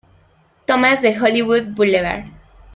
[0.65, 2.23] Thomas de Hollywood Boulevard.